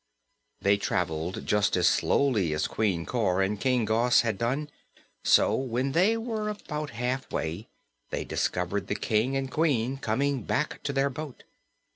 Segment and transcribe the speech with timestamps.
[0.61, 4.71] They traveled just as slowly as Queen Cor and King Gos had done,
[5.23, 7.67] so when they were about halfway
[8.09, 11.43] they discovered the King and Queen coming back to their boat.